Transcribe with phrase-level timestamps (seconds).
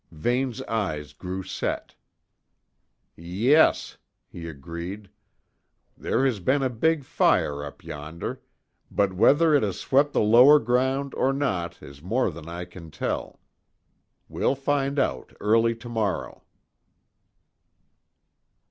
[0.11, 1.93] Vane's face grew set.
[3.15, 5.11] "Yes," he agreed.
[5.95, 8.41] "There has been a big fire up yonder;
[8.89, 12.89] but whether it has swept the lower ground or not is more than I can
[12.89, 13.39] tell.
[14.27, 16.41] We'll find out early to morrow."